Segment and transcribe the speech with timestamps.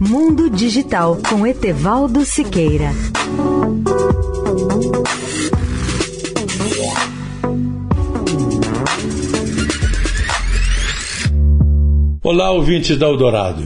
[0.00, 2.92] Mundo Digital com Etevaldo Siqueira.
[12.22, 13.64] Olá, ouvintes da Eldorado.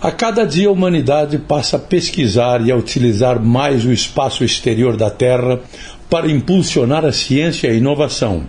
[0.00, 4.96] A cada dia a humanidade passa a pesquisar e a utilizar mais o espaço exterior
[4.96, 5.60] da Terra
[6.08, 8.48] para impulsionar a ciência e a inovação.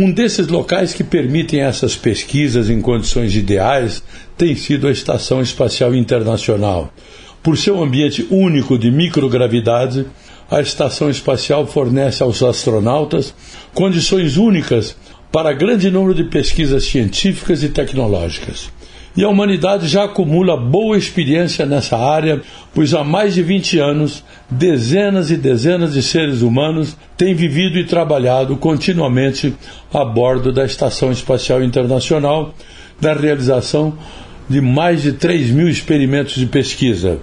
[0.00, 4.00] Um desses locais que permitem essas pesquisas em condições ideais
[4.36, 6.94] tem sido a Estação Espacial Internacional.
[7.42, 10.06] Por seu ambiente único de microgravidade,
[10.48, 13.34] a estação espacial fornece aos astronautas
[13.74, 14.96] condições únicas
[15.32, 18.70] para grande número de pesquisas científicas e tecnológicas.
[19.18, 22.40] E a humanidade já acumula boa experiência nessa área,
[22.72, 27.84] pois há mais de 20 anos, dezenas e dezenas de seres humanos têm vivido e
[27.84, 29.52] trabalhado continuamente
[29.92, 32.54] a bordo da Estação Espacial Internacional,
[33.00, 33.98] na realização
[34.48, 37.18] de mais de 3 mil experimentos de pesquisa.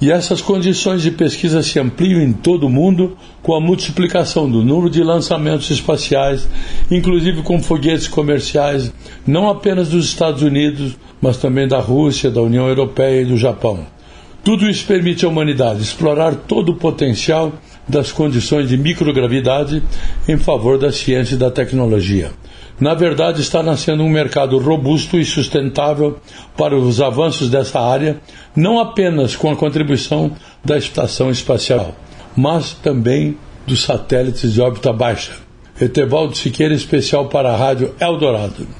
[0.00, 4.64] E essas condições de pesquisa se ampliam em todo o mundo com a multiplicação do
[4.64, 6.48] número de lançamentos espaciais,
[6.90, 8.90] inclusive com foguetes comerciais,
[9.26, 13.86] não apenas dos Estados Unidos, mas também da Rússia, da União Europeia e do Japão.
[14.42, 17.52] Tudo isso permite à humanidade explorar todo o potencial
[17.86, 19.82] das condições de microgravidade
[20.26, 22.30] em favor da ciência e da tecnologia.
[22.80, 26.18] Na verdade, está nascendo um mercado robusto e sustentável
[26.56, 28.18] para os avanços dessa área,
[28.56, 30.32] não apenas com a contribuição
[30.64, 31.94] da estação espacial,
[32.34, 35.32] mas também dos satélites de órbita baixa.
[35.78, 38.79] Etevaldo Siqueira, especial para a Rádio Eldorado.